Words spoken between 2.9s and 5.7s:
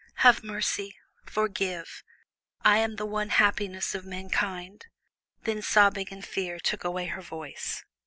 the one happiness of mankind." Then